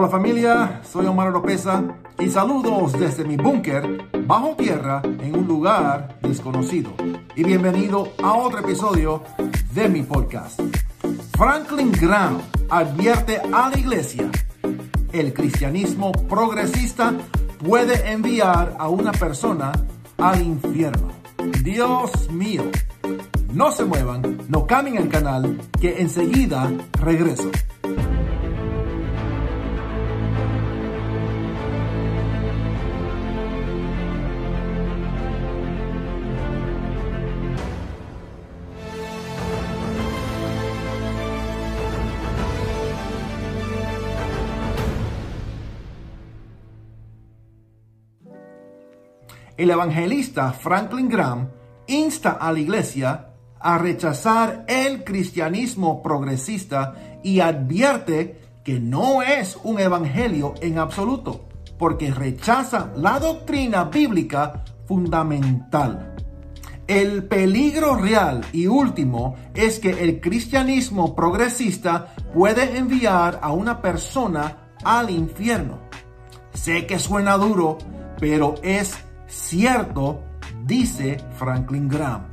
[0.00, 1.82] Hola familia, soy Omar Oropesa
[2.20, 6.92] y saludos desde mi búnker bajo tierra en un lugar desconocido.
[7.34, 9.24] Y bienvenido a otro episodio
[9.74, 10.60] de mi podcast.
[11.36, 12.38] Franklin Graham
[12.70, 14.30] advierte a la iglesia,
[15.12, 17.12] el cristianismo progresista
[17.58, 19.72] puede enviar a una persona
[20.16, 21.08] al infierno.
[21.64, 22.62] Dios mío,
[23.52, 27.50] no se muevan, no cambien el canal, que enseguida regreso.
[49.58, 51.50] El evangelista Franklin Graham
[51.88, 59.80] insta a la iglesia a rechazar el cristianismo progresista y advierte que no es un
[59.80, 66.14] evangelio en absoluto, porque rechaza la doctrina bíblica fundamental.
[66.86, 74.70] El peligro real y último es que el cristianismo progresista puede enviar a una persona
[74.84, 75.80] al infierno.
[76.54, 77.76] Sé que suena duro,
[78.18, 78.96] pero es
[79.28, 80.22] cierto,
[80.64, 82.28] dice Franklin Graham.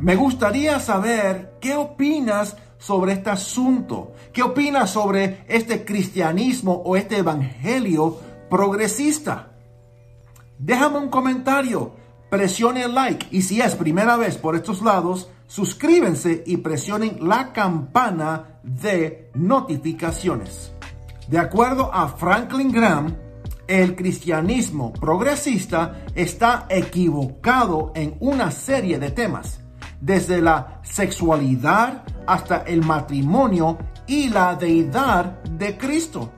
[0.00, 4.12] Me gustaría saber qué opinas sobre este asunto.
[4.32, 8.18] ¿Qué opinas sobre este cristianismo o este evangelio
[8.48, 9.52] progresista?
[10.58, 11.92] Déjame un comentario,
[12.30, 17.52] presione el like y si es primera vez por estos lados, suscríbense y presionen la
[17.52, 20.72] campana de notificaciones.
[21.28, 23.16] De acuerdo a Franklin Graham,
[23.68, 29.60] el cristianismo progresista está equivocado en una serie de temas,
[30.00, 36.32] desde la sexualidad hasta el matrimonio y la deidad de Cristo.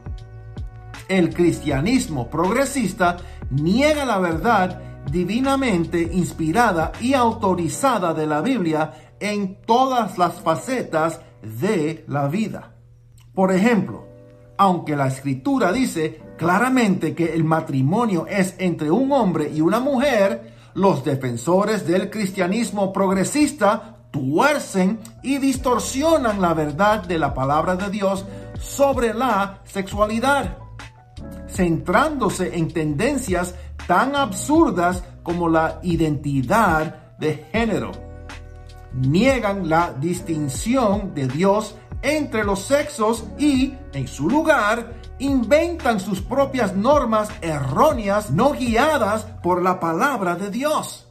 [1.09, 3.17] El cristianismo progresista
[3.51, 12.05] niega la verdad divinamente inspirada y autorizada de la Biblia en todas las facetas de
[12.09, 12.75] la vida.
[13.35, 14.10] Por ejemplo,
[14.61, 20.53] aunque la escritura dice claramente que el matrimonio es entre un hombre y una mujer,
[20.75, 28.27] los defensores del cristianismo progresista tuercen y distorsionan la verdad de la palabra de Dios
[28.61, 30.59] sobre la sexualidad,
[31.49, 33.55] centrándose en tendencias
[33.87, 37.93] tan absurdas como la identidad de género.
[38.93, 46.75] Niegan la distinción de Dios entre los sexos y, en su lugar, inventan sus propias
[46.75, 51.07] normas erróneas no guiadas por la palabra de Dios.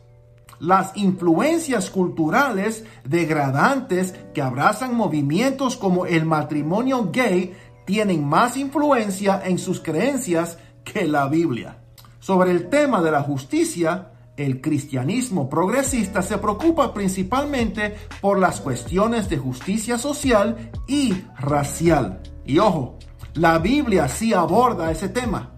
[0.59, 9.57] Las influencias culturales degradantes que abrazan movimientos como el matrimonio gay tienen más influencia en
[9.57, 11.77] sus creencias que la Biblia.
[12.19, 19.29] Sobre el tema de la justicia, el cristianismo progresista se preocupa principalmente por las cuestiones
[19.29, 22.21] de justicia social y racial.
[22.45, 22.97] Y ojo,
[23.33, 25.51] la Biblia sí aborda ese tema,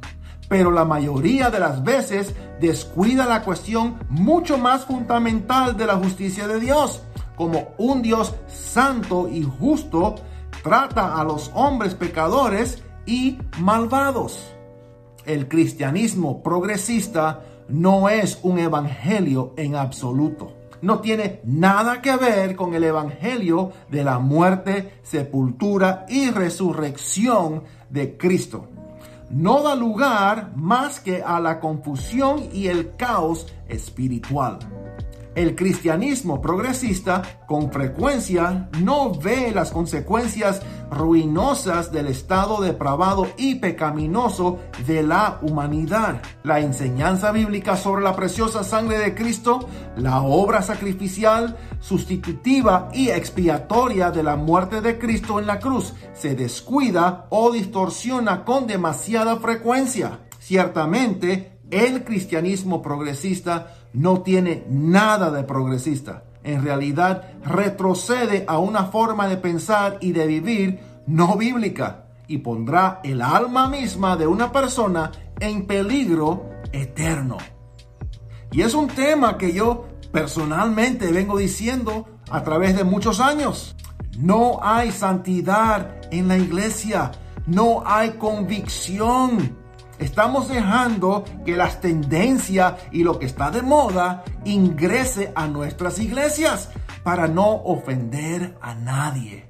[0.50, 6.48] pero la mayoría de las veces descuida la cuestión mucho más fundamental de la justicia
[6.48, 7.04] de Dios,
[7.36, 10.16] como un Dios santo y justo
[10.64, 14.56] trata a los hombres pecadores y malvados.
[15.24, 22.74] El cristianismo progresista no es un evangelio en absoluto no tiene nada que ver con
[22.74, 28.68] el Evangelio de la muerte, sepultura y resurrección de Cristo.
[29.30, 34.60] No da lugar más que a la confusión y el caos espiritual.
[35.34, 44.60] El cristianismo progresista con frecuencia no ve las consecuencias ruinosas del estado depravado y pecaminoso
[44.86, 46.22] de la humanidad.
[46.44, 54.12] La enseñanza bíblica sobre la preciosa sangre de Cristo, la obra sacrificial, sustitutiva y expiatoria
[54.12, 60.20] de la muerte de Cristo en la cruz, se descuida o distorsiona con demasiada frecuencia.
[60.40, 66.24] Ciertamente, el cristianismo progresista no tiene nada de progresista.
[66.44, 73.02] En realidad retrocede a una forma de pensar y de vivir no bíblica y pondrá
[73.04, 77.38] el alma misma de una persona en peligro eterno.
[78.52, 83.76] Y es un tema que yo personalmente vengo diciendo a través de muchos años.
[84.18, 87.12] No hay santidad en la iglesia,
[87.46, 89.58] no hay convicción.
[90.02, 96.70] Estamos dejando que las tendencias y lo que está de moda ingrese a nuestras iglesias
[97.04, 99.46] para no ofender a nadie.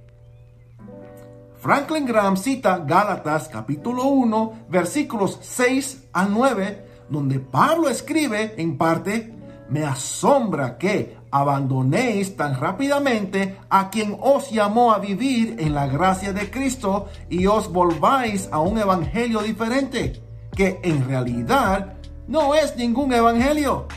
[1.58, 9.34] Franklin Graham cita Gálatas capítulo 1 versículos 6 a 9 donde Pablo escribe en parte,
[9.70, 16.34] me asombra que abandonéis tan rápidamente a quien os llamó a vivir en la gracia
[16.34, 21.94] de Cristo y os volváis a un evangelio diferente, que en realidad
[22.28, 23.88] no es ningún evangelio.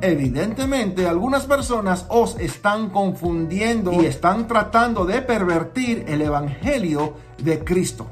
[0.00, 8.06] Evidentemente algunas personas os están confundiendo y están tratando de pervertir el evangelio de Cristo.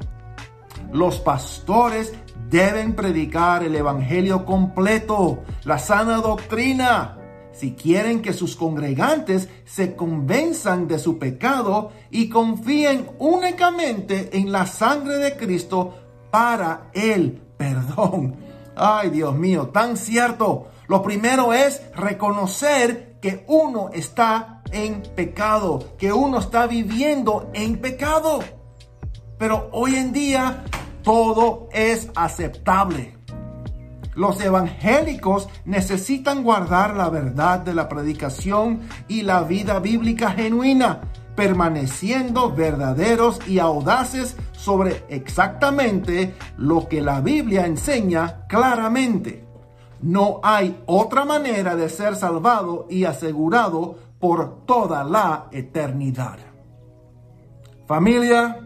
[0.91, 2.13] Los pastores
[2.49, 7.15] deben predicar el Evangelio completo, la sana doctrina,
[7.51, 14.65] si quieren que sus congregantes se convenzan de su pecado y confíen únicamente en la
[14.65, 15.93] sangre de Cristo
[16.31, 18.37] para el perdón.
[18.75, 20.69] Ay, Dios mío, tan cierto.
[20.87, 28.39] Lo primero es reconocer que uno está en pecado, que uno está viviendo en pecado.
[29.37, 30.63] Pero hoy en día
[31.03, 33.17] todo es aceptable.
[34.15, 41.01] Los evangélicos necesitan guardar la verdad de la predicación y la vida bíblica genuina,
[41.35, 49.45] permaneciendo verdaderos y audaces sobre exactamente lo que la Biblia enseña claramente.
[50.01, 56.37] No hay otra manera de ser salvado y asegurado por toda la eternidad.
[57.87, 58.59] Familia,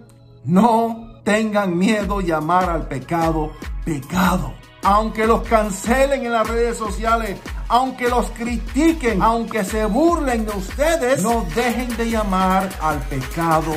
[0.45, 3.51] no tengan miedo llamar al pecado
[3.85, 4.53] pecado.
[4.83, 11.21] Aunque los cancelen en las redes sociales, aunque los critiquen, aunque se burlen de ustedes,
[11.21, 13.71] no dejen de llamar al pecado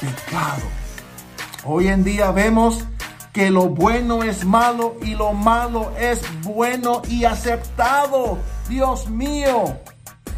[0.00, 0.77] pecado.
[1.64, 2.84] Hoy en día vemos
[3.32, 8.38] que lo bueno es malo y lo malo es bueno y aceptado.
[8.68, 9.76] Dios mío,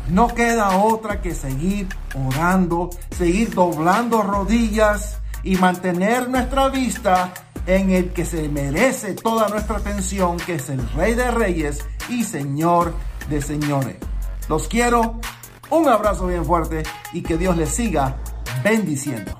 [0.08, 7.32] no queda otra que seguir orando, seguir doblando rodillas y mantener nuestra vista
[7.67, 12.25] en el que se merece toda nuestra atención, que es el Rey de Reyes y
[12.25, 12.94] Señor
[13.28, 13.96] de Señores.
[14.49, 15.20] Los quiero,
[15.70, 16.82] un abrazo bien fuerte
[17.12, 18.17] y que Dios les siga
[18.64, 19.39] bendiciendo.